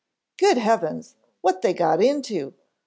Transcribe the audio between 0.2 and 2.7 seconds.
"Good Heavens, what they got into?"